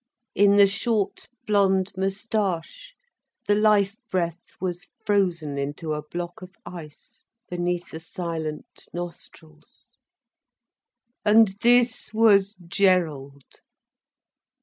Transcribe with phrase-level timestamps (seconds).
[0.33, 2.95] In the short blond moustache
[3.45, 9.97] the life breath was frozen into a block of ice, beneath the silent nostrils.
[11.23, 13.61] And this was Gerald!